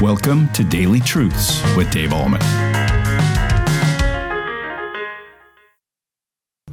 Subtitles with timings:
[0.00, 2.40] Welcome to Daily Truths with Dave Ahlman.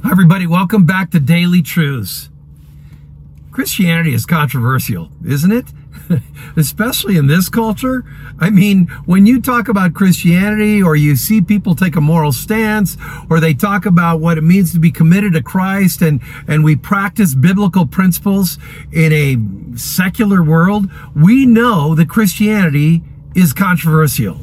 [0.02, 0.46] Hi, everybody.
[0.46, 2.30] Welcome back to Daily Truths.
[3.50, 5.66] Christianity is controversial, isn't it?
[6.56, 8.02] Especially in this culture.
[8.38, 12.96] I mean, when you talk about Christianity or you see people take a moral stance
[13.28, 16.76] or they talk about what it means to be committed to Christ and, and we
[16.76, 18.56] practice biblical principles
[18.90, 23.02] in a secular world, we know that Christianity
[23.34, 24.38] is controversial.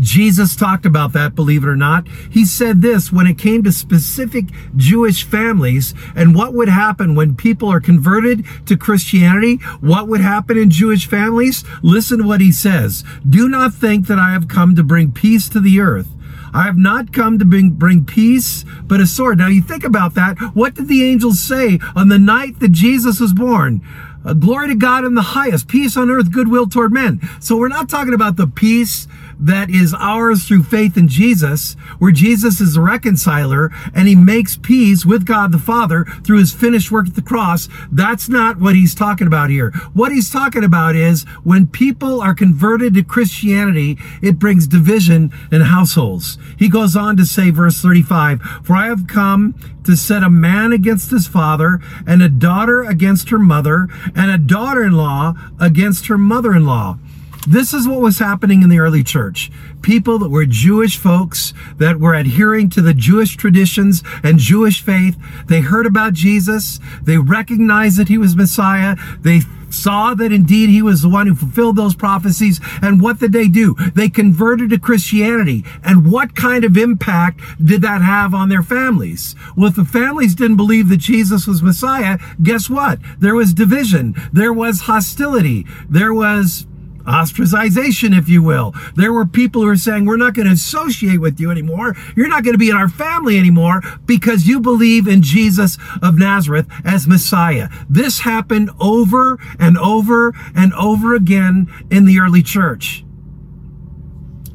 [0.00, 2.08] Jesus talked about that, believe it or not.
[2.30, 4.46] He said this when it came to specific
[4.76, 10.56] Jewish families and what would happen when people are converted to Christianity, what would happen
[10.56, 11.64] in Jewish families.
[11.82, 13.04] Listen to what he says.
[13.28, 16.08] Do not think that I have come to bring peace to the earth.
[16.54, 19.38] I have not come to bring, bring peace, but a sword.
[19.38, 20.38] Now you think about that.
[20.54, 23.80] What did the angels say on the night that Jesus was born?
[24.24, 27.20] Uh, glory to God in the highest, peace on earth, goodwill toward men.
[27.40, 29.08] So we're not talking about the peace
[29.38, 34.56] that is ours through faith in Jesus, where Jesus is the reconciler and he makes
[34.56, 37.68] peace with God the Father through his finished work at the cross.
[37.90, 39.70] That's not what he's talking about here.
[39.92, 45.62] What he's talking about is when people are converted to Christianity, it brings division in
[45.62, 46.38] households.
[46.58, 50.72] He goes on to say, verse 35, For I have come to set a man
[50.72, 56.06] against his father, and a daughter against her mother, and a daughter in law against
[56.06, 56.98] her mother in law.
[57.48, 59.50] This is what was happening in the early church.
[59.82, 65.16] People that were Jewish folks that were adhering to the Jewish traditions and Jewish faith.
[65.48, 66.78] They heard about Jesus.
[67.02, 68.96] They recognized that he was Messiah.
[69.20, 72.60] They saw that indeed he was the one who fulfilled those prophecies.
[72.80, 73.74] And what did they do?
[73.94, 75.64] They converted to Christianity.
[75.82, 79.34] And what kind of impact did that have on their families?
[79.56, 83.00] Well, if the families didn't believe that Jesus was Messiah, guess what?
[83.18, 84.14] There was division.
[84.32, 85.66] There was hostility.
[85.88, 86.66] There was
[87.04, 88.74] ostracization, if you will.
[88.94, 91.94] There were people who were saying, we're not going to associate with you anymore.
[92.16, 96.18] You're not going to be in our family anymore because you believe in Jesus of
[96.18, 97.68] Nazareth as Messiah.
[97.88, 103.04] This happened over and over and over again in the early church.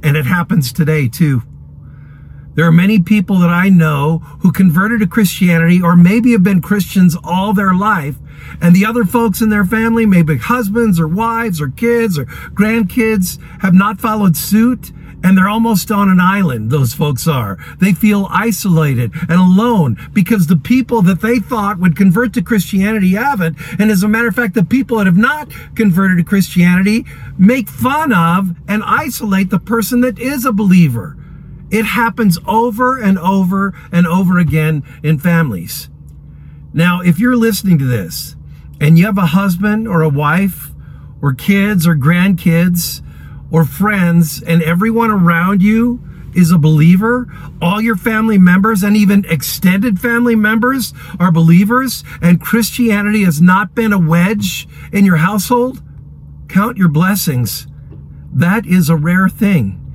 [0.04, 1.42] And it happens today too.
[2.58, 6.60] There are many people that I know who converted to Christianity or maybe have been
[6.60, 8.16] Christians all their life.
[8.60, 13.38] And the other folks in their family, maybe husbands or wives or kids or grandkids,
[13.62, 14.92] have not followed suit.
[15.24, 17.60] And they're almost on an island, those folks are.
[17.80, 23.12] They feel isolated and alone because the people that they thought would convert to Christianity
[23.12, 23.56] haven't.
[23.78, 27.06] And as a matter of fact, the people that have not converted to Christianity
[27.38, 31.16] make fun of and isolate the person that is a believer.
[31.70, 35.90] It happens over and over and over again in families.
[36.74, 38.36] Now, if you're listening to this
[38.80, 40.72] and you have a husband or a wife
[41.22, 43.02] or kids or grandkids
[43.52, 46.02] or friends and everyone around you
[46.36, 47.28] is a believer,
[47.62, 53.74] all your family members and even extended family members are believers, and Christianity has not
[53.74, 55.82] been a wedge in your household,
[56.48, 57.66] count your blessings.
[58.32, 59.87] That is a rare thing.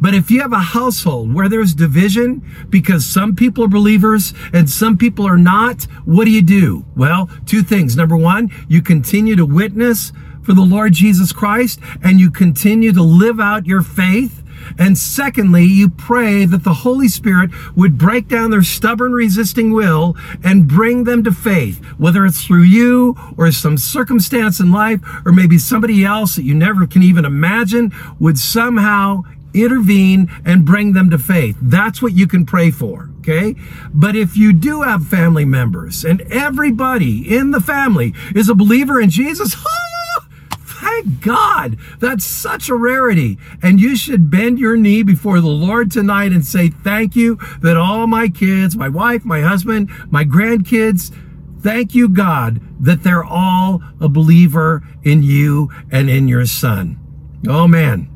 [0.00, 4.68] But if you have a household where there's division because some people are believers and
[4.68, 6.84] some people are not, what do you do?
[6.96, 7.96] Well, two things.
[7.96, 10.12] Number one, you continue to witness
[10.42, 14.42] for the Lord Jesus Christ and you continue to live out your faith.
[14.78, 20.16] And secondly, you pray that the Holy Spirit would break down their stubborn, resisting will
[20.42, 25.32] and bring them to faith, whether it's through you or some circumstance in life, or
[25.32, 29.22] maybe somebody else that you never can even imagine would somehow
[29.62, 31.56] intervene and bring them to faith.
[31.60, 33.10] That's what you can pray for.
[33.20, 33.56] Okay.
[33.92, 39.00] But if you do have family members and everybody in the family is a believer
[39.00, 39.56] in Jesus,
[40.60, 41.76] thank God.
[41.98, 43.38] That's such a rarity.
[43.62, 47.76] And you should bend your knee before the Lord tonight and say, thank you that
[47.76, 51.12] all my kids, my wife, my husband, my grandkids,
[51.60, 57.00] thank you, God, that they're all a believer in you and in your son.
[57.48, 58.15] Oh man.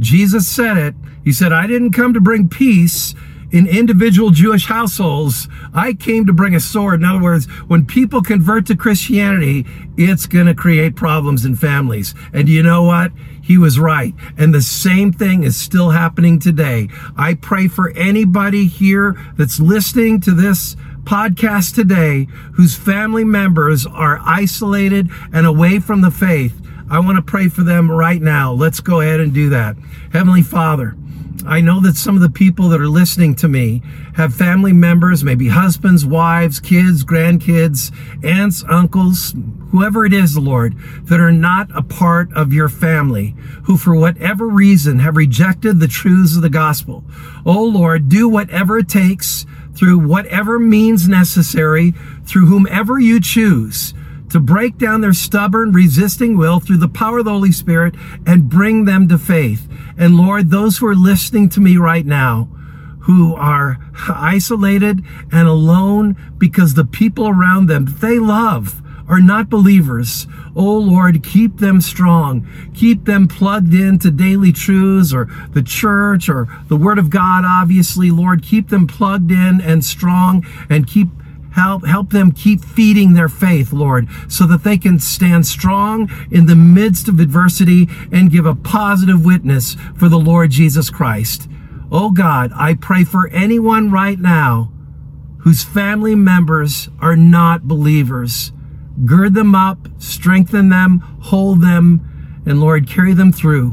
[0.00, 0.94] Jesus said it.
[1.22, 3.14] He said, I didn't come to bring peace
[3.52, 5.48] in individual Jewish households.
[5.74, 7.00] I came to bring a sword.
[7.00, 9.66] In other words, when people convert to Christianity,
[9.96, 12.14] it's going to create problems in families.
[12.32, 13.12] And you know what?
[13.42, 14.14] He was right.
[14.38, 16.88] And the same thing is still happening today.
[17.16, 24.20] I pray for anybody here that's listening to this podcast today whose family members are
[24.24, 26.59] isolated and away from the faith
[26.90, 28.52] I want to pray for them right now.
[28.52, 29.76] Let's go ahead and do that.
[30.12, 30.96] Heavenly Father,
[31.46, 33.80] I know that some of the people that are listening to me
[34.16, 37.92] have family members, maybe husbands, wives, kids, grandkids,
[38.24, 39.36] aunts, uncles,
[39.70, 44.48] whoever it is, Lord, that are not a part of your family, who for whatever
[44.48, 47.04] reason have rejected the truths of the gospel.
[47.46, 49.46] Oh Lord, do whatever it takes
[49.76, 51.92] through whatever means necessary,
[52.26, 53.94] through whomever you choose
[54.30, 57.94] to break down their stubborn, resisting will through the power of the Holy Spirit
[58.26, 59.68] and bring them to faith.
[59.98, 62.48] And Lord, those who are listening to me right now,
[63.00, 63.78] who are
[64.08, 70.28] isolated and alone because the people around them they love are not believers.
[70.54, 72.46] Oh Lord, keep them strong.
[72.74, 78.12] Keep them plugged into daily truths or the church or the word of God, obviously.
[78.12, 81.08] Lord, keep them plugged in and strong and keep
[81.60, 86.46] Help, help them keep feeding their faith, Lord, so that they can stand strong in
[86.46, 91.50] the midst of adversity and give a positive witness for the Lord Jesus Christ.
[91.92, 94.72] Oh God, I pray for anyone right now
[95.40, 98.52] whose family members are not believers.
[99.04, 103.72] Gird them up, strengthen them, hold them, and Lord, carry them through.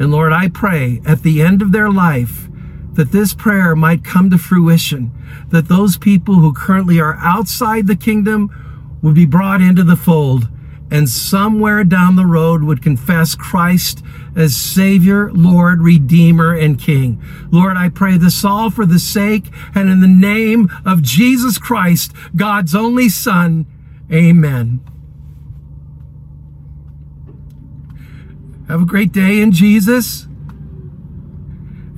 [0.00, 2.48] And Lord, I pray at the end of their life,
[2.94, 5.12] that this prayer might come to fruition,
[5.50, 8.50] that those people who currently are outside the kingdom
[9.02, 10.48] would be brought into the fold,
[10.90, 14.02] and somewhere down the road would confess Christ
[14.34, 17.22] as Savior, Lord, Redeemer, and King.
[17.50, 22.12] Lord, I pray this all for the sake and in the name of Jesus Christ,
[22.34, 23.66] God's only Son.
[24.12, 24.80] Amen.
[28.66, 30.28] Have a great day in Jesus.